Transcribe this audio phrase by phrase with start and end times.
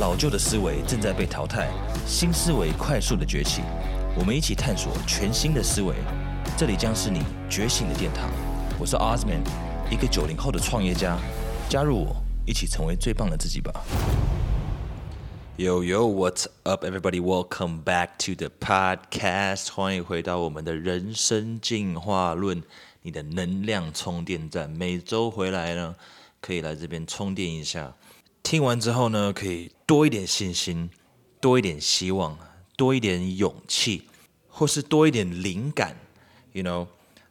[0.00, 1.70] 老旧的思维正在被淘汰，
[2.06, 3.60] 新思维快速的崛起。
[4.18, 5.94] 我们一起探索全新的思维，
[6.56, 8.30] 这里将是你觉醒的殿堂。
[8.78, 9.42] 我是 Osman，
[9.90, 11.18] 一个九零后的创业家。
[11.68, 12.16] 加入我，
[12.46, 13.70] 一起成为最棒的自己吧。
[15.58, 17.20] Yo yo, what's up, everybody?
[17.20, 19.70] Welcome back to the podcast.
[19.70, 22.62] 欢迎回到我们的人生进化论，
[23.02, 24.70] 你的能量充电站。
[24.70, 25.94] 每周回来呢，
[26.40, 27.92] 可以来这边充电一下。
[28.42, 30.90] 听完之后呢，可以多一点信心，
[31.40, 32.38] 多一点希望，
[32.76, 34.02] 多一点勇气，
[34.48, 35.96] 或是多一点灵感。
[36.52, 36.86] You know，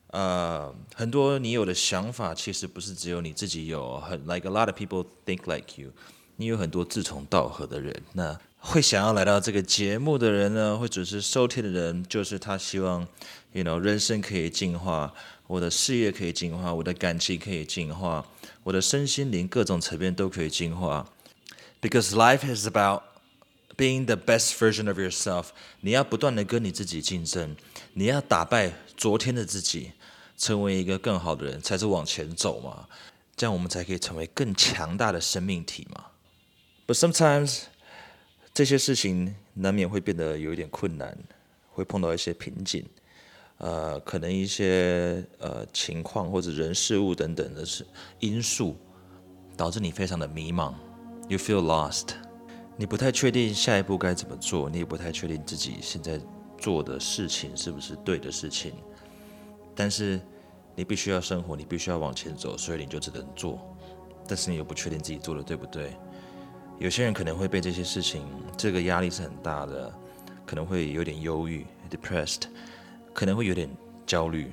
[0.08, 4.00] 呃，很多你有的想法，其实不是只有你自己有。
[4.00, 5.92] 很 like a lot of people think like you。
[6.38, 13.06] 你有很多志同道合的人，那会想要来到这个节目的人呢，会准时收听的人，就是他希望
[13.52, 15.14] ，you know，人生可以进化，
[15.50, 18.24] 我的事业可以进化，我的感情可以进化。
[18.62, 21.12] 我的身心灵各种层面都可以进化
[21.82, 23.02] ，because life is about
[23.76, 25.48] being the best version of yourself。
[25.82, 27.56] 你要不断的跟你自己竞争，
[27.94, 29.94] 你要打败昨天的自己，
[30.38, 32.88] 成为一个更好的人，才是往前走嘛。
[33.36, 36.06] 这样我们才可以成为更强大的生命体嘛。
[36.86, 37.64] But sometimes
[38.54, 41.18] 这些事情难免会变得有一点困难，
[41.72, 42.86] 会碰到一些瓶颈。
[43.60, 47.86] 呃，可能一些呃情况或者人事物等等的是
[48.20, 48.76] 因素，
[49.58, 50.74] 导致你非常的迷茫
[51.28, 52.08] ，you feel lost，
[52.78, 56.18] 你不太确定下一步该怎么做，你也不太确定自己现在
[56.58, 58.72] 做的事情是不是对的事情，
[59.76, 60.22] 但是
[60.74, 63.60] 你必须要生活，你必须要往前走，所以你就只能做，
[64.26, 65.98] 但是你又不确定自己做的对不对，
[66.80, 69.94] 有些人可能会被这些事情，这个压力是很大的，
[70.46, 72.44] 可能会有点忧郁，depressed。
[73.20, 73.70] 可能会有点
[74.06, 74.50] 焦虑，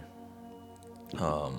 [1.21, 1.53] 嗯，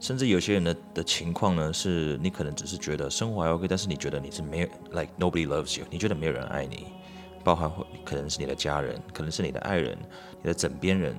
[0.00, 6.86] 甚至有些人的的情况呢，是你可能只是觉得生活还 OK，但是你觉得你是没有，like nobody loves you，你觉得没有人爱你，
[7.44, 7.70] 包含
[8.06, 9.98] 可能是你的家人，可能是你的爱人，
[10.40, 11.14] 你的枕边人，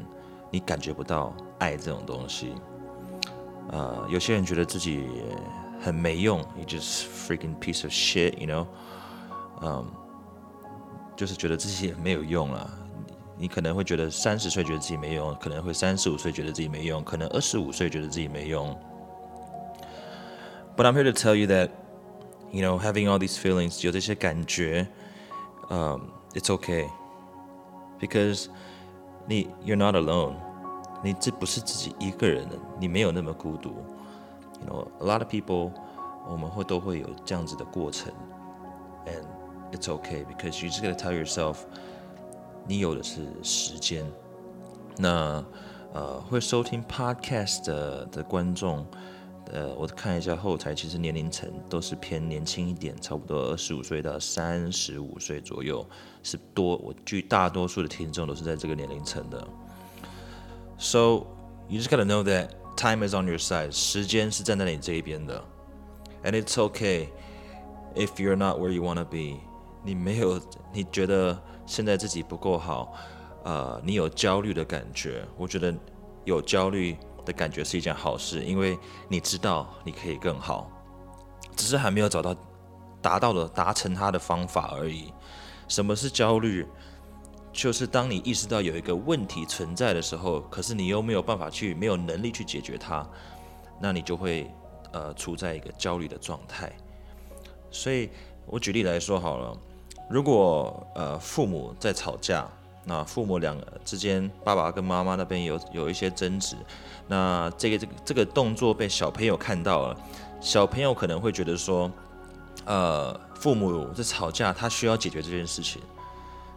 [0.50, 2.56] 你感觉不到爱这种东西，
[3.70, 5.06] 呃，有些人觉得自己
[5.80, 8.66] 很没用，you just freaking piece of shit，you know，
[9.62, 9.86] 嗯，
[11.16, 12.78] 就是觉得自己没有用了。
[13.41, 18.75] 你可能会觉得三十岁觉得自己没用，可能会三十五岁觉得自己没用，可能二十五岁觉得自己没用。
[20.77, 21.71] But I'm here to tell you that,
[22.51, 24.87] you know, having all these feelings 有这些感觉，
[25.69, 26.01] 嗯，
[26.35, 26.89] it's okay,
[28.01, 28.47] because
[29.27, 30.35] 你 you're not alone，
[31.03, 33.71] 你这不是自己一个人的，你没有那么孤独。
[34.61, 35.73] You know, a lot of people
[36.27, 38.13] 我们会都会有这样子的过程，
[39.05, 39.27] and
[39.73, 41.59] it's okay because you just gotta tell yourself.
[42.72, 44.10] 你有的是时间，
[44.98, 45.44] 那
[45.92, 48.88] 呃会收听 podcast 的的观众，
[49.52, 55.86] 呃，我看一下后台，其实年龄层都是偏年轻一点，差不多二十五岁到三十五岁左右
[56.24, 59.46] 是多，我据大多数的听众都是在这个年龄层的。
[60.78, 61.28] So
[61.68, 65.44] you just gotta know that time is on your side，时间是站在你这一边的
[66.24, 67.10] ，and it's okay
[67.96, 69.42] if you're not where you wanna be，
[69.84, 70.40] 你没有，
[70.72, 71.38] 你觉得。
[71.72, 72.94] 现在自己不够好，
[73.46, 75.26] 呃，你有焦虑的感觉。
[75.38, 75.74] 我觉得
[76.26, 78.78] 有焦虑的感觉是一件好事，因为
[79.08, 80.70] 你知道你可以更好，
[81.56, 82.36] 只是还没有找到
[83.02, 85.14] 达到了达成它的方法而已。
[85.70, 86.68] 什么是焦虑？
[87.54, 93.10] 就是当你意识到有一个问题存在的时候，可是你又没有办法去，没有能力去解决它，
[93.80, 94.52] 那你就会
[94.92, 96.70] 呃处在一个焦虑的状态。
[97.70, 98.10] 所以
[98.46, 99.58] 我举例来说好了。
[100.12, 102.46] 如果呃父母在吵架，
[102.84, 106.58] 那父母两个之间，爸爸跟妈妈那边有有一些争执，
[107.08, 109.98] 那这个这个这个动作被小朋友看到了，
[110.42, 111.90] 小朋友可能会觉得说，
[112.66, 115.82] 呃父母在吵架，他需要解决这件事情，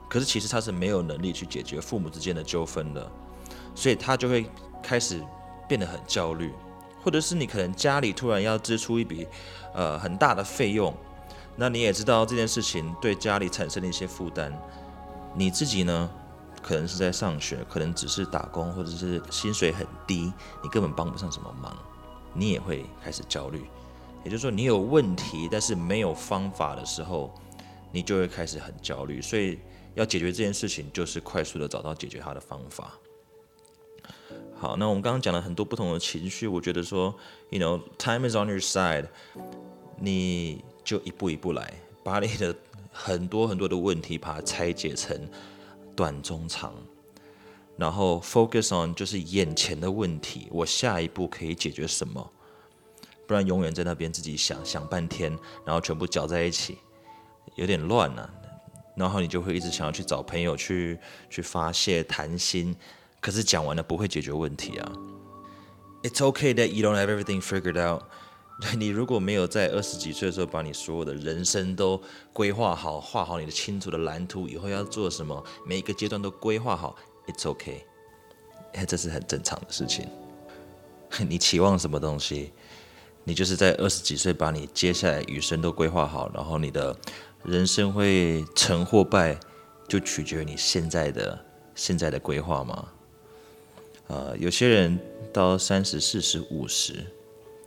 [0.09, 3.09] 可是其实他是没有能力去解决父母之间的纠纷的，
[3.75, 4.51] 所以他就会
[4.83, 5.23] 开始
[5.69, 6.53] 变得很焦虑，
[7.05, 9.29] 或者是你可能家里突然要支出一笔
[9.73, 10.93] 呃很大的费用。
[11.57, 14.53] 那你也知道这件事情对家里产生了一些负担，
[15.37, 16.11] 你自己呢，
[16.61, 21.77] 可能是在上学，可能只是打工，或者是薪水很低，你根本帮不上什么忙，
[22.33, 23.65] 你也会开始焦虑。
[24.25, 27.33] 也就是说，你有问题，但是没有方法的时候，
[27.93, 29.23] 你就会开始很焦虑。
[29.23, 29.61] 所以
[29.95, 32.95] 要解决这件事情，就是快速的找到解决它的方法。
[34.57, 37.15] 好，那我们刚刚讲了很多不同的情绪，我觉得说
[37.51, 39.07] ，you know，time is on your side，
[40.01, 40.65] 你。
[40.85, 41.73] 就一步一步来，
[42.05, 42.55] 把你的
[42.93, 45.19] 很多很多的问题把它拆解成
[45.97, 46.75] 短、中、长，
[47.77, 52.31] 然后 focus on 就是眼前的问题，我下一步可以解决什么？
[53.27, 56.77] 不然永远在那边自己想想半天，然后全部搅在一起，
[57.57, 58.31] 有点乱了，
[58.95, 60.99] 然后你就会一直想要去找朋友去
[61.31, 62.77] 去发泄谈心，
[63.21, 64.93] 可是讲完了不会解决问题啊。
[66.03, 68.03] It's okay that you don't have everything figured out。
[68.79, 72.01] 你如果没有在二十几岁的时候把你所有的人生都
[72.33, 76.97] 规划好，画好你的清楚的蓝图，以后要做什么，每一个阶段都规划好
[77.27, 77.81] ，It's okay，
[78.87, 80.09] 这是很正常的事情。
[81.29, 82.53] 你期望什么东西？
[83.25, 86.97] 你就是在二十几岁把你接下来余生都规划好，然后你的
[87.43, 89.39] 人生会成或败，
[89.89, 92.89] 就取决于你现在的现在的规划吗？
[94.09, 94.99] 呃，有些人
[95.33, 97.05] 到三十、四十、五十，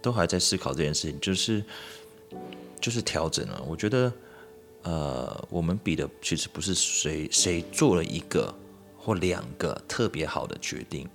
[0.02, 1.64] 都还在思考这件事情，就是
[2.80, 3.62] 就是调整啊。
[3.68, 4.12] 我觉得，
[4.84, 8.54] 呃，我们比的其实不是谁谁做了一个
[8.98, 11.08] 或两个特别好的决定，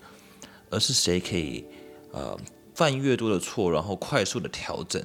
[0.71, 1.65] 而是谁可以
[2.13, 2.39] 呃。
[2.75, 5.01] 犯越多的错，然后快速的调整，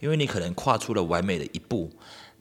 [0.00, 1.88] 因为你可能跨出了完美的一步，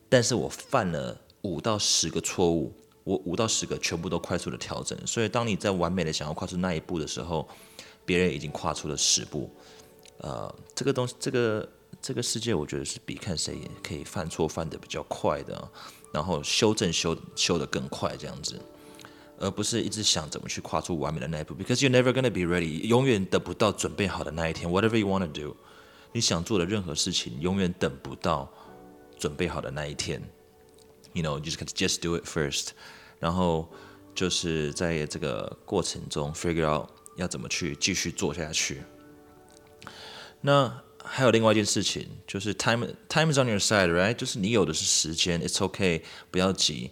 [0.10, 7.48] 但是我犯了五到十个错误，我五到十个全部都快速的调整，所以当你在完美的想要跨出那一步的时候，
[8.04, 9.48] 别人已经跨出了十步，
[10.24, 11.70] 呃，这个东西，这个
[12.02, 15.70] 这个世界，我觉得是比看谁可以犯错犯的比较快的，
[16.14, 18.58] 然后修正修修的更快这样子。
[19.40, 24.70] 而不是一直想怎么去跨出完美的那一步，because you're never gonna be ready，永远等不到准备好的那一天。
[24.70, 25.58] Whatever you wanna do，
[26.14, 28.50] 你想做的任何事情，永远等不到
[29.20, 30.22] 准备好的那一天。
[31.12, 32.70] You know，you just just do it first，
[33.20, 33.68] 然后
[34.16, 36.88] 就是在这个过程中 figure out
[37.18, 38.84] 要怎么去继续做下去。
[40.44, 44.14] 那还有另外一件事情，就是 time time is on your side，right？
[44.14, 46.92] 就是你有的是时间，it's okay，不要急。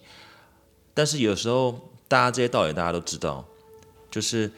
[0.94, 1.88] 但是有时候。
[2.12, 3.45] 大家这些道理大家都知道，
[4.09, 4.51] 就是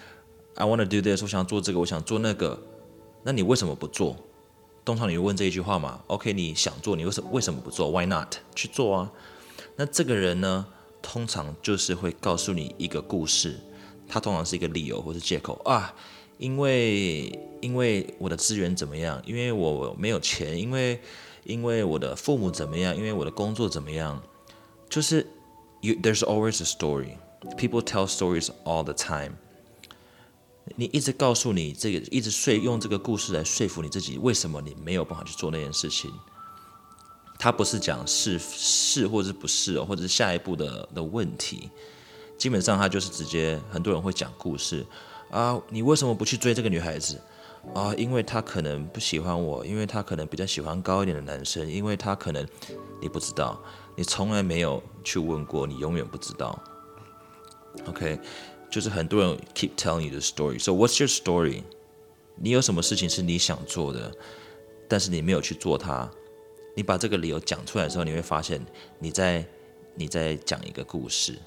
[0.56, 2.60] I want to do this，我想做这个，我想做那个，
[3.22, 4.18] 那你为什么不做？
[4.84, 9.12] 通常你会问这一句话嘛？OK，你想做，你为什为什么不做？Why not 去做啊？
[9.76, 10.66] 那这个人呢，
[11.04, 13.60] 通常就是会告诉你一个故事，
[14.08, 15.94] 他通常是一个理由或是借口啊，
[16.38, 19.22] 因为因为我的资源怎么样？
[19.26, 20.60] 因为我没有钱？
[20.60, 21.00] 因为
[21.44, 22.96] 因为我的父母怎么样？
[22.96, 24.22] 因为我的工作怎么样？
[24.90, 25.26] 就是
[25.82, 27.18] you there's always a story。
[27.58, 29.34] People tell stories all the time。
[30.76, 36.10] 你一直告诉你这个，一直说用这个故事来说服你自己，为什么你没有办法去做那件事情？
[37.38, 41.70] 他不是讲是是或者是不是哦，或者是下一步的的问题。
[42.38, 44.86] 基本上他就是直接，很多人会讲故事
[45.34, 47.20] 啊，你为什么不去追这个女孩子
[47.74, 47.92] 啊？
[47.96, 52.48] 因为她可能不喜欢我，因为她可能比较喜欢高一点的男生，因为她可能
[53.02, 53.60] 你不知道，
[53.98, 56.62] 你从来没有去问过，你永远不知道。
[57.88, 58.20] OK，
[58.70, 60.60] 就是很多人 keep telling you the story.
[60.60, 61.64] So what's your story？
[62.36, 64.16] 你有什么事情是你想做的，
[64.88, 66.08] 但是你没有去做它？
[66.76, 68.64] 你把这个理由讲出来的时候，你会发现
[69.00, 69.44] 你在
[69.96, 71.40] 你在讲一个故事。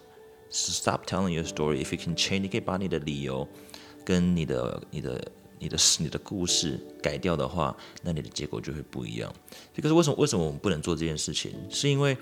[0.48, 1.84] Stop telling your story.
[1.84, 3.46] If you can change，你可以把你的理由
[4.06, 9.30] 跟你的你的你的你的故事改掉的话，那你的结果就会不一样。
[9.82, 11.52] 可是为什么为什么我们不能做这件事情？
[11.68, 12.16] 是因为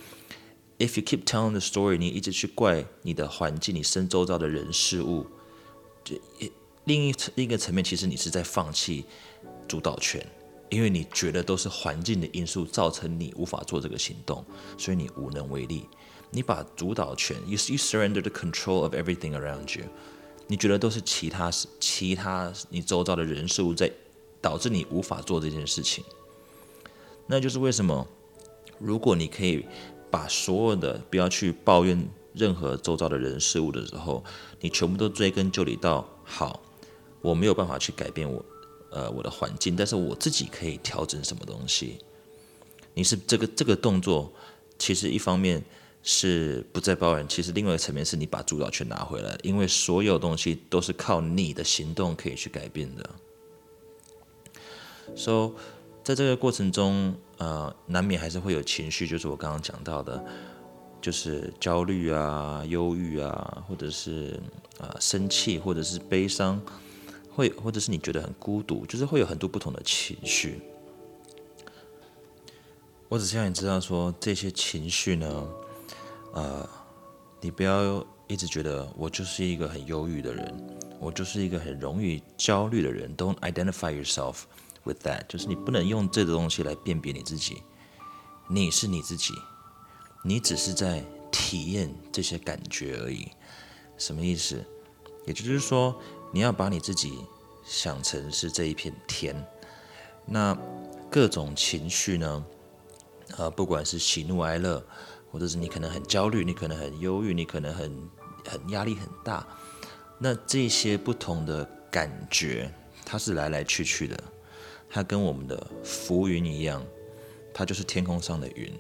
[0.79, 5.27] If you keep telling the story，你一直去怪你的环境、你身周遭的人事物，
[6.03, 6.17] 就
[6.85, 9.05] 另一另一个层面，其实你是在放弃
[9.69, 10.27] 主导权，
[10.71, 14.45] 因为你觉得都是环境的因素造成你无法做这个行动，
[14.77, 15.87] 所以你无能为力。
[16.31, 19.85] 你把主导权，you you surrender the control of everything around you，
[20.47, 23.91] 你觉得都是其他事其他你周遭的人事物在
[24.41, 26.05] 导致你无法做这件事情。
[27.27, 28.07] 那就是为什么，
[28.79, 29.65] 如果你可以。
[30.11, 34.23] 把所有的不要去抱怨任何周遭的人事物的时候，
[34.61, 36.63] 你全部都追根究底到好，
[37.21, 38.45] 我没有办法去改变我
[38.93, 41.99] 呃我的环境，但是我自己可以调整什么东西。
[42.95, 44.33] 你是这个这个动作，
[44.79, 45.61] 其实一方面
[46.05, 53.11] 是不再抱怨，其实另外一个层面是你把主导权拿回来，因为所有东西都是靠你的行动可以去改变的。
[55.17, 55.55] So，
[56.05, 57.17] 在这个过程中。
[57.37, 60.25] 呃，难免还是会有情绪，就是我刚刚讲到的，
[61.03, 64.39] 就是焦虑啊、忧郁啊，或者是
[64.79, 66.63] 啊生气，或者是悲伤，
[67.29, 70.61] 会或者是你觉得很孤独，就是会有很多不同的情绪。
[73.09, 75.49] 我只希望你知道，说这些情绪呢，
[76.35, 76.69] 呃，
[77.41, 83.17] 你不要一直觉得我就是一个很忧郁的人，我就是一个很容易焦虑的人。
[83.17, 84.43] Don't identify yourself.
[84.87, 87.63] With that，就是你不能用这个东西来辨别你自己。
[88.49, 89.33] 你是你自己，
[90.23, 93.29] 你只是在体验这些感觉而已。
[93.97, 94.63] 什么意思？
[95.27, 95.99] 也就是说，
[96.33, 97.19] 你要把你自己
[97.65, 99.35] 想成是这一片天。
[100.27, 100.55] 那
[101.11, 102.45] 各种情绪呢？
[103.39, 104.85] 呃，不管是喜怒哀乐，
[105.35, 108.09] 或者是你可能很焦虑，你可能很忧郁，你可能很
[108.47, 109.45] 很压力很大。
[110.17, 112.73] 那这些不同的感觉，
[113.05, 114.17] 它是来来去去的，
[114.89, 116.81] 它跟我们的浮云一样，
[117.53, 118.73] 它就是天空上的云。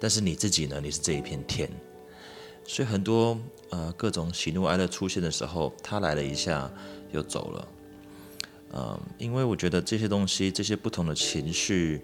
[0.00, 0.80] 但是你自己呢？
[0.82, 1.70] 你是这一片天。
[2.64, 6.72] 所以很多呃各种喜怒哀乐出现的时候，它来了一下
[7.12, 7.68] 又走了。
[8.72, 12.00] 嗯，因为我觉得这些东西，这些不同的情绪，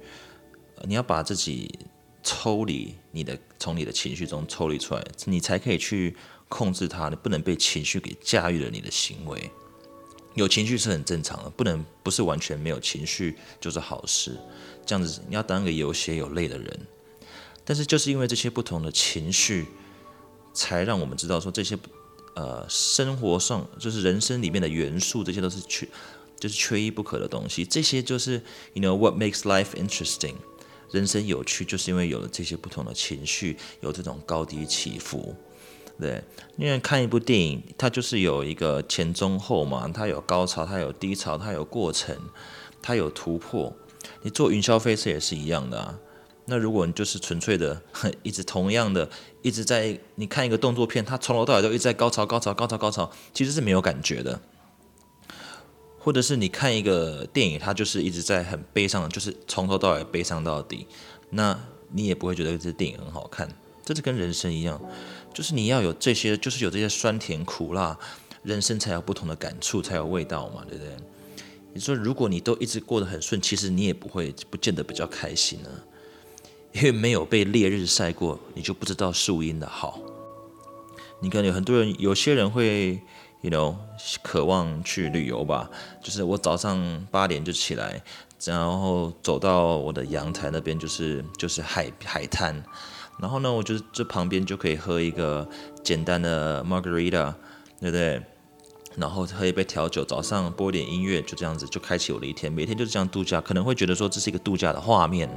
[0.82, 1.78] 你要把自己
[2.24, 6.16] 抽离，你的从你的情绪中抽离出来，你才可以去
[6.48, 7.08] 控制它。
[7.10, 9.50] 你不能被情绪给驾驭了你的行为。
[10.34, 14.36] 有情绪是很正常的，不能不是完全没有情绪就是好事。
[14.84, 16.80] 这样子，你要当个有血有泪的人。
[17.64, 19.66] 但是就是因为这些不同的情绪，
[20.52, 21.78] 才让我们知道说这些
[22.34, 25.86] 呃生活上就是人生里面的元素，这些都是缺。
[26.36, 28.42] 就是缺一不可的东西，这些就是
[28.74, 30.34] you know what makes life interesting，
[30.90, 35.34] 人生有趣，就是因为有了这些不同的情绪，有这种高低起伏，
[35.98, 36.22] 对。
[36.56, 42.16] 因为看一部电影，它就是有一个前中后嘛，它有高潮，它有低潮，它有过程，
[42.80, 43.74] 它有突破。
[44.22, 45.98] 你坐云霄飞车也是一样的啊。
[46.46, 47.80] 那如果你就是纯粹的
[48.22, 49.08] 一直同样的
[49.40, 54.38] 一直在你看一个动作片，它从头到尾都一直在高潮高潮高潮高潮，其实是没有感觉的。
[56.04, 60.86] 或者是你看一个电影，它就是一直在很悲伤，就是从头到尾悲伤到底，
[61.30, 61.58] 那
[61.92, 63.48] 你也不会觉得这电影很好看。
[63.82, 64.78] 这是跟人生一样，
[65.32, 67.98] 就是你要有这些，就是有这些酸甜苦辣，
[68.42, 70.94] 人生才有不同的感触，才有味道嘛，对不对？
[71.72, 75.70] 你说如果你都一直过得很顺，其实你也不会不见得比较开心呢，
[76.72, 79.98] 因为没有被烈日晒过，你就不知道树荫的好。
[81.20, 83.00] 你看有很多人，有些人会。
[83.44, 83.74] You know，
[84.22, 85.68] 渴望去旅游吧，
[86.02, 88.02] 就是我早上八点就起来，
[88.42, 92.64] 然后走到我的阳台那边，就是就是海海滩，
[93.18, 95.46] 然后呢，我就这旁边就可以喝一个
[95.82, 97.34] 简单的 margarita，
[97.78, 98.22] 对不对？
[98.96, 102.50] 然后喝一杯调酒，早上播点音乐，就这样子就开启我的一天。
[102.50, 105.28] 每天就是这样度假，可能会觉得说这是一个度假的画面，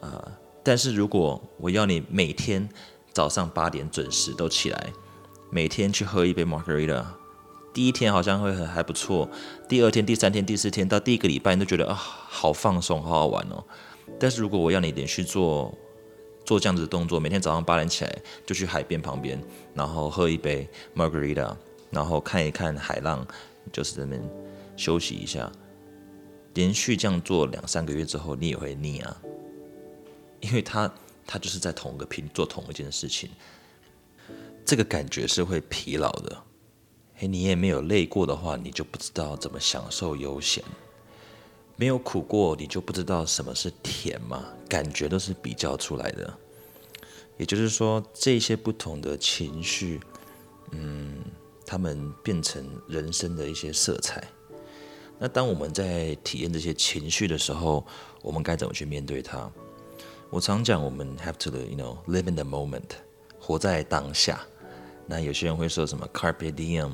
[0.00, 0.32] 呃，
[0.64, 2.68] 但是如果我要你每天
[3.12, 4.92] 早上八点准时都起来。
[5.54, 7.04] 每天去喝一杯 margarita，
[7.72, 9.30] 第一天好像会很还不错，
[9.68, 13.62] 第二天、第三天、第四天到第一个礼拜，你都觉得啊，好放松，好好玩哦。
[14.18, 15.72] 但是如果我要你连续做
[16.44, 18.12] 做这样子的动作，每天早上八点起来
[18.44, 19.40] 就去海边旁边，
[19.74, 21.54] 然后喝一杯 margarita，
[21.88, 23.24] 然后看一看海浪，
[23.72, 24.30] 就是在那边
[24.76, 25.48] 休息一下，
[26.54, 29.16] 连续这样做两三个月之后，你也会腻啊，
[30.40, 30.92] 因为他
[31.24, 33.30] 他就是在同一个频做同一件事情。
[34.64, 36.42] 这个感觉是会疲劳的，
[37.16, 40.64] 嘿，你也没有累过的话，你就不知道怎么享受悠闲；
[41.76, 44.42] 没有苦过，你就不知道什么是甜嘛。
[44.68, 46.34] 感觉都是比较出来的。
[47.36, 50.00] 也就是说，这些不同的情绪，
[50.70, 51.22] 嗯，
[51.66, 54.26] 他们变成人生的一些色彩。
[55.18, 57.86] 那当我们在体验这些情绪的时候，
[58.22, 59.48] 我们该怎么去面对它？
[60.30, 62.90] 我常讲，我们 have to，you know，live in the moment，
[63.38, 64.40] 活在当下。
[65.06, 66.90] 那有些人会说什么 “carpe diem”，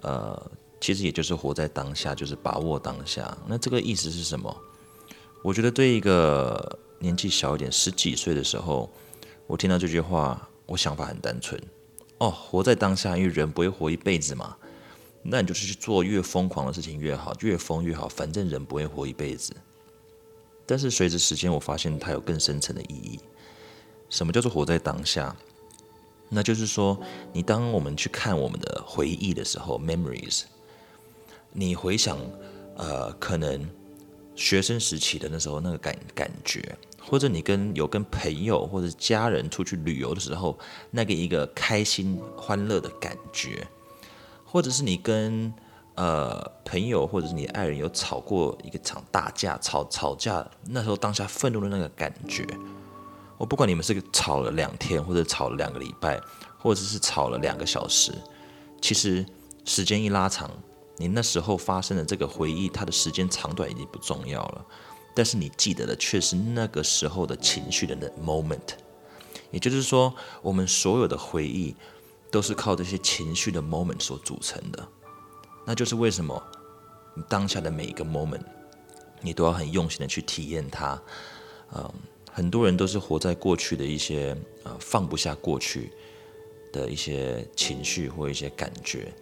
[0.00, 3.36] 呃，其实也就是活在当下，就是把握当下。
[3.46, 4.54] 那这个意思是什么？
[5.42, 8.90] 我觉得对一个年纪小一点、十几岁的时候，
[9.46, 11.60] 我听到这句话，我想法很单纯
[12.18, 14.56] 哦，活在当下，因为人不会活一辈子嘛。
[15.22, 19.54] 那你就是去做越疯狂的事情越好，越疯越好，反正人不会活一辈子。
[20.66, 23.20] 但是随着时间，我发现它有更深层的意义。
[24.08, 25.34] 什么叫做活在当下？
[26.28, 26.98] 那就是说，
[27.32, 30.42] 你当我们去看我们的回忆的时候，memories，
[31.52, 32.18] 你回想，
[32.76, 33.66] 呃，可能
[34.34, 40.58] 学生时期的那时候那个感感觉，或者你跟有跟朋友或者家人出去旅游的时候，
[40.90, 43.66] 那个一个开心欢乐的感觉，
[44.44, 45.52] 或者是你跟
[45.94, 52.46] 呃朋友或者是你爱人有吵过一个场大架，吵吵架那时候当下愤怒的那个感觉。
[53.38, 56.20] 我不管你们是吵了两天，或者吵了两个礼拜，
[56.58, 58.12] 或者是吵了两个小时，
[58.82, 59.24] 其实
[59.64, 60.50] 时间一拉长，
[60.96, 64.66] 你那时候发生的这个回忆，它的时间长短已经不重要了。
[65.14, 68.74] 但是你记得的却是那个时候的情绪的那 moment。
[69.52, 71.76] 也就是说，我们所有的回忆
[72.32, 74.88] 都是靠这些情绪的 moment 所组成的。
[75.64, 76.42] 那就是为什么
[77.14, 78.42] 你当下的每一个 moment，
[79.20, 81.00] 你都要很用心的去体验它，
[81.72, 81.88] 嗯。
[82.32, 85.90] 很多人都是活在过去的一些呃放不下过去
[86.72, 89.12] 的一些情绪或一些感觉，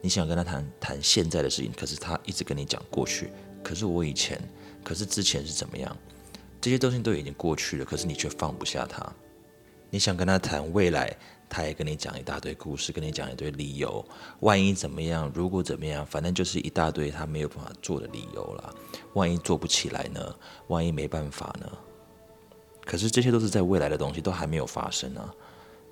[0.00, 3.30] 你想跟他谈谈现在的事情，可是他一直跟你讲过去，
[3.62, 4.40] 可是我以前，
[4.82, 5.96] 可是之前是怎么样？
[6.60, 9.12] 这些东西都已经过去了，可是你却放不下他。
[9.90, 11.14] 你想跟他谈未来，
[11.48, 14.04] 他也跟你讲一大堆故事，跟你讲一堆理由。
[14.40, 15.30] 万一怎么样？
[15.34, 16.04] 如果怎么样？
[16.06, 18.74] 反正就是一大堆他没有办法做的理由了。
[19.12, 20.34] 万一做不起来呢？
[20.68, 21.70] 万一没办法呢？
[22.84, 25.32] 可是这些都是在未来的东西，都还没有发生啊。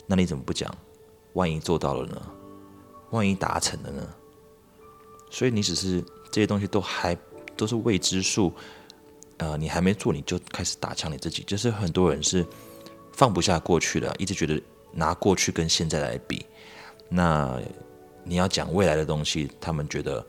[0.06, 0.72] 那你怎么不讲？
[1.34, 2.22] 万一做到了呢？
[3.10, 4.06] 万一达成了呢？
[5.30, 7.16] 所以你只是这些东西都还
[7.56, 8.52] 都是未知数，
[9.38, 12.46] 呃，你还没做你就开始打枪你自己，就是很多人是
[13.12, 16.44] 放不下过去的，一直觉得拿过去跟现在来比。
[17.08, 17.58] 那
[18.24, 20.24] 你要讲未来的东西，他们觉得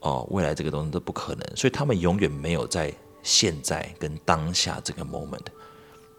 [0.00, 5.46] 哦，未来这个东西都不可能，所以他们永远没有在现在跟当下这个 moment，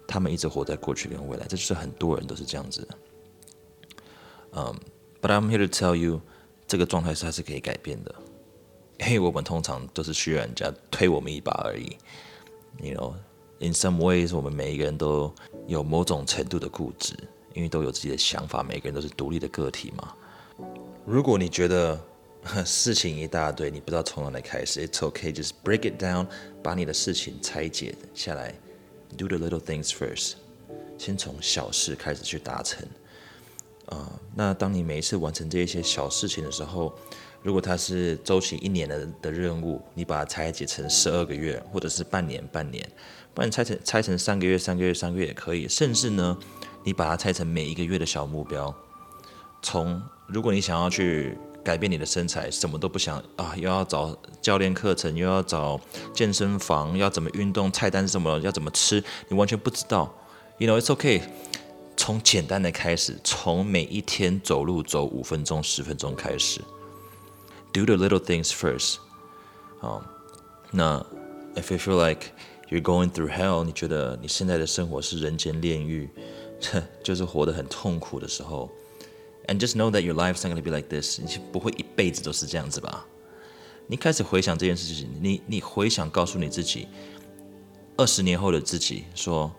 [0.09, 2.97] 他们一直活在过去跟未来，这就是很多人都是这样子的。
[4.53, 4.75] 嗯
[5.21, 6.19] ，But I'm here to tell you，
[6.67, 8.15] 这个状态是还是可以改变的。
[9.01, 11.95] 因为我们通常都是需要人家推我们一把而已。
[12.81, 13.13] You know,
[13.59, 15.31] in some ways，我们每一个人都
[15.67, 17.13] 有某种程度的固执，
[17.53, 20.13] 因为都有自己的想法，每个人都是独立的个体嘛。
[21.05, 21.97] 如果你觉得
[22.65, 26.25] 事情一大堆，你不知道从哪里开始，It's okay, just break it down，
[26.63, 28.53] 把你的事情拆解下来
[29.17, 30.33] ，Do the little things first，
[30.97, 32.87] 先从小事开始去达成。
[33.87, 36.93] 啊，那当你每一次完成这一些小事情的时候，
[37.41, 42.87] 如果它是周期一年的的任务，你把它拆解成十二个月，或者是半年半年，
[43.33, 45.67] 不然拆成拆成三个月三个月三个月也可以。
[45.67, 46.37] 甚至呢，
[46.83, 48.73] 你把它拆成每一个月的小目标。
[49.63, 51.35] 从如果你想要去
[51.69, 55.79] 改变你的身材，什么都不想啊，又要找教练课程，又要找
[56.15, 60.11] 健身房，要怎么运动，菜单是什么，要怎么吃，你完全不知道。
[60.57, 61.21] You know it's okay，
[61.95, 66.59] 从简单的开始，从每一天走路走五分钟十分钟开始。
[67.71, 68.95] Do the little things first。
[69.79, 70.03] 好，
[70.71, 71.05] 那
[71.53, 72.29] if you feel like
[72.71, 76.09] you're going through hell，你觉得你现在的生活是人间炼狱，
[77.03, 78.71] 就是活得很痛苦的时候
[79.49, 83.05] ，and just know that your life's not gonna be like this，你不会一辈子都是这样子吧？
[83.87, 86.87] 你开始回想这件事情，你你回想告诉你自己，
[87.97, 89.51] 二十年后的自己说，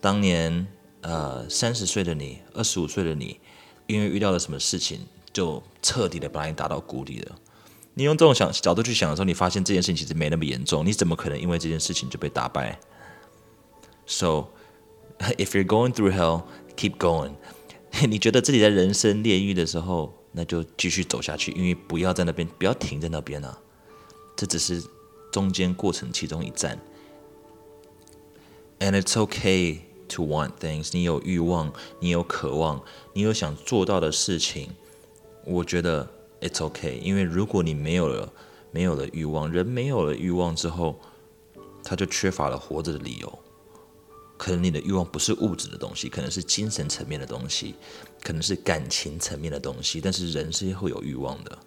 [0.00, 0.66] 当年
[1.02, 3.38] 呃三十岁的你，二十五岁的你，
[3.86, 5.00] 因为遇到了什么事情？
[5.32, 7.38] 就彻底的把你打到谷底了。
[7.94, 10.84] 你用这种想角度去想的时候，你发现这件事情其实没那么严重。
[10.84, 12.76] 你怎么可能因为这件事情就被打败
[14.06, 14.48] ？So
[15.38, 16.42] if you're going through hell,
[16.76, 17.34] keep going。
[18.08, 23.58] 你觉得自己在人生炼狱的时候，那就继续走下去，因为不要在那边，不要停在那边啊。
[24.36, 24.82] 这只是
[25.30, 26.78] 中间过程其中一站。
[28.78, 30.90] And it's okay to want things。
[30.92, 32.82] 你有欲望，你有渴望，
[33.12, 34.70] 你有想做到的事情。
[35.44, 36.08] 我觉得
[36.40, 38.32] it's okay，因为如果你没有了
[38.70, 40.98] 没有了欲望，人没有了欲望之后，
[41.84, 43.38] 他就缺乏了活着的理由。
[44.40, 47.74] 可能你的欲望不是物质的东西，可能是精神层面的东西，
[48.22, 50.00] 可能是感情层面的东西。
[50.00, 51.58] 但是人是会有欲望的。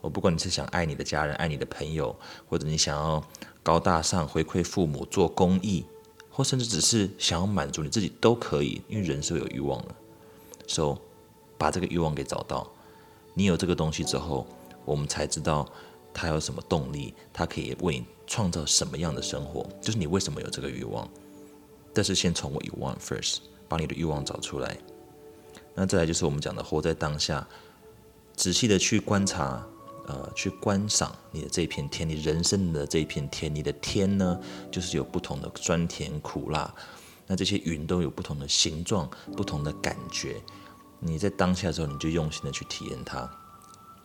[0.00, 2.14] 我不管你是想爱你的家人、爱你的朋友，
[2.48, 3.20] 或者你想要
[3.60, 5.84] 高大上回馈父母、做公益，
[6.30, 9.94] 或甚至只是想要满足你自己都可以，因为人是有欲望的。
[10.68, 10.98] So
[11.58, 12.70] 把这个欲望给找到，
[13.34, 14.46] 你有这个东西之后，
[14.84, 15.68] 我们才知道
[16.12, 19.68] 他有什么动力，他可以为你创造什么样的生活。
[19.82, 21.10] 就是你为什么有这个欲望？
[21.94, 24.76] 但是先从 what you want first，把你的欲望找出来。
[25.74, 27.46] 那再来就是我们讲的活在当下，
[28.36, 29.64] 仔细的去观察，
[30.06, 33.52] 呃，去观赏你的这片天，你人生的这片天。
[33.54, 34.38] 你的天呢，
[34.70, 36.72] 就是有不同的酸甜苦辣，
[37.26, 40.36] 那这些云都有不同的形状，不同的感觉。
[41.00, 43.28] 你在当下的时候，你就用心的去体验它。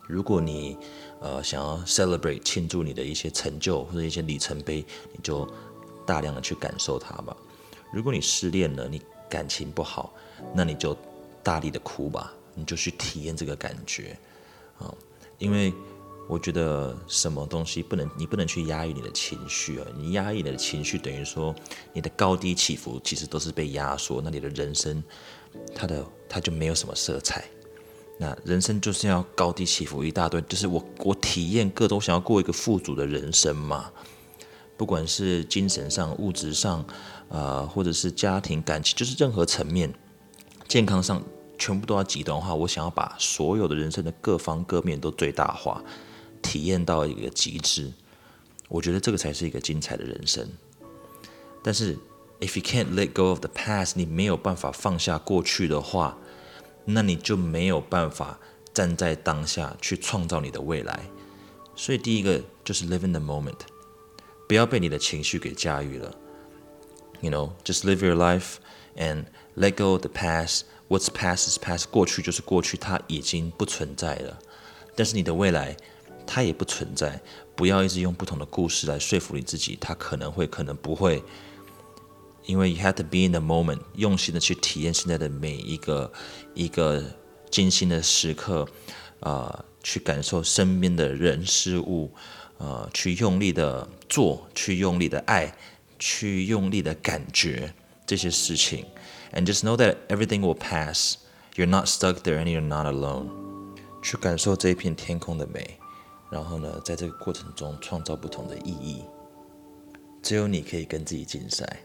[0.06, 0.76] 如果你
[1.20, 5.48] 呃想要 celebrate 庆祝你的一些成就或者一些里程碑，你就
[6.04, 7.36] 大量的去感受它吧。
[7.92, 10.12] 如果你失恋了，你感情不好，
[10.54, 10.96] 那你就
[11.42, 14.16] 大力的哭吧，你就去体验这个感觉
[14.78, 14.92] 啊。
[15.38, 15.72] 因为
[16.28, 19.86] 我觉得什么东西不能，你不能去压抑你的情绪啊。
[19.96, 21.54] 你压抑你的情绪，等于说
[21.92, 25.02] 你的高低起伏其实都是被压缩，那你的人生。
[25.74, 27.44] 他的他就没有什么色彩，
[28.18, 33.90] 那人生就是要高低起伏一大堆，就是我我体验各种想要过一个富足的人生嘛，
[34.76, 36.86] 不管是精神上、物质上，
[37.30, 39.94] 啊，或者是家庭感情，就是任何层面，
[40.68, 41.22] 健康上
[41.58, 42.54] 全部都要极端化。
[42.54, 45.82] 我想要把所有的人生的各方各面都最大化，
[46.42, 47.90] 体验到一个极致，
[48.68, 50.46] 我觉得这个才是一个精彩的人生，
[51.64, 51.96] 但是。
[52.42, 56.16] If you can't let go of the past，你没有办法放下过去的话，
[56.86, 58.38] 那你就没有办法
[58.72, 61.04] 站在当下去创造你的未来。
[61.76, 63.58] 所以第一个就是 live in the moment，
[64.48, 66.10] 不要被你的情绪给驾驭了。
[67.20, 68.56] You know，just live your life
[68.96, 69.24] and
[69.60, 70.62] Let go the past.
[70.88, 71.84] What's past is past.
[71.90, 74.38] 过去就是过去，它已经不存在了。
[74.96, 75.76] 但是你的未来，
[76.26, 77.20] 它也不存在。
[77.54, 81.22] 不要一直用不同的故事来说服你自己，它可能会，可能不会。
[82.46, 86.10] 因为 you have to be in the moment，用心的去体验现在的每一个
[86.54, 87.04] 一个
[87.50, 88.66] 精心的时刻，
[89.20, 92.10] 啊，去感受身边的人事物，
[92.56, 95.54] 呃，去用力的做，去用力的爱，
[96.00, 97.72] 去用力的感觉
[98.04, 98.84] 这些事情。
[99.32, 101.14] And just know that everything will pass.
[101.54, 103.28] You're not stuck there, and you're not alone.
[104.02, 105.78] 去感受这一片天空的美，
[106.30, 109.04] 然后呢，在这个过程中创造不同的意义。
[110.22, 111.80] 只有你可以跟自己竞赛。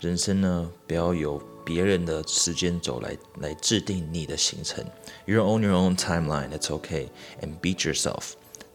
[0.00, 4.84] 人生呢，不要由别人的时间轴来来制定你的行程。
[5.26, 6.50] You're on your own timeline.
[6.50, 7.08] That's okay.
[7.40, 8.32] And beat yourself.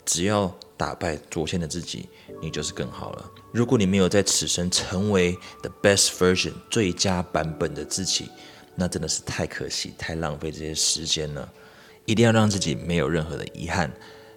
[0.08, 2.10] 只要打败昨天的自己，
[2.41, 3.32] 你就是更好了。
[3.52, 8.30] 如果你没有在此生成为 the best version 最佳版本的自己，
[8.74, 11.54] 那真的是太可惜，太浪费这些时间了。
[12.06, 13.91] 一定要让自己没有任何的遗憾。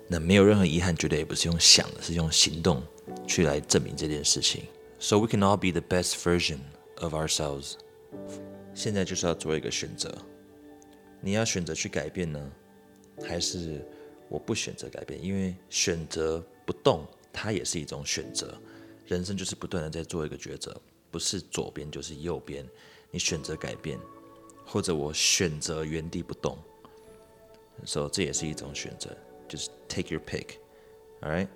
[0.09, 2.83] 那没有任何遗憾，绝对也不是用想的，是用行动
[3.27, 4.65] 去来证明这件事情。
[4.99, 6.59] So we can all be the best version.
[7.01, 7.75] of ourselves，
[8.75, 10.13] 现在就是要做一个选择，
[11.21, 12.41] 你要选择去改变呢，
[13.27, 13.85] 还是
[14.31, 15.23] 我不选择改变？
[15.23, 18.59] 因为选择不动，它也是一种选择。
[19.07, 20.75] 人生就是不断的在做一个抉择，
[21.11, 22.65] 不是左边就是右边。
[23.11, 23.99] 你选择改变，
[24.65, 26.57] 或者我选择原地不动，
[27.85, 29.11] 所以这也是一种选择，
[29.49, 31.49] 就是 take your pick，all right？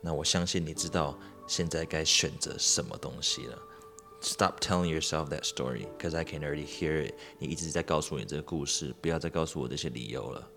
[0.00, 3.58] 那我相信你知道现在该选择什么东西了。
[4.20, 7.14] Stop telling yourself that story，cause I can already hear it.
[7.40, 10.48] 你一直在告诉你这个故事，不要再告诉我这些理由了。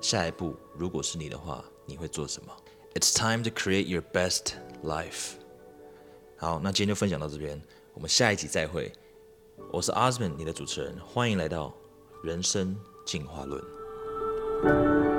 [0.00, 2.52] 下一步，如果是你的话，你会做什么
[2.94, 4.52] ？It's time to create your best
[4.84, 5.32] life.
[6.36, 7.60] 好，那今天就分享到这边，
[7.94, 8.92] 我们下一集再会。
[9.72, 11.74] 我是 Osman，你的主持人，欢迎来到
[12.22, 15.17] 人生进化论。